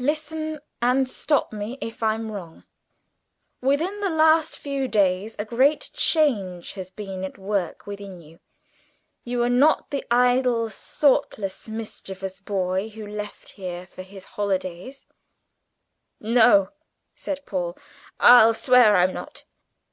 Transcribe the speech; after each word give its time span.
"Listen, 0.00 0.58
and 0.82 1.08
stop 1.08 1.52
me 1.52 1.78
if 1.80 2.02
I'm 2.02 2.32
wrong. 2.32 2.64
Within 3.60 4.00
the 4.00 4.10
last 4.10 4.58
few 4.58 4.88
days 4.88 5.36
a 5.38 5.44
great 5.44 5.90
change 5.94 6.72
has 6.72 6.90
been 6.90 7.22
at 7.22 7.38
work 7.38 7.86
within 7.86 8.20
you. 8.20 8.40
You 9.22 9.44
are 9.44 9.48
not 9.48 9.90
the 9.92 10.04
idle, 10.10 10.68
thoughtless, 10.68 11.68
mischievous 11.68 12.40
boy 12.40 12.88
who 12.88 13.06
left 13.06 13.50
here 13.50 13.86
for 13.86 14.02
his 14.02 14.24
holidays" 14.34 15.06
"No," 16.20 16.70
said 17.14 17.46
Paul, 17.46 17.78
"I'll 18.18 18.54
swear 18.54 18.96
I'm 18.96 19.12
not!" 19.12 19.44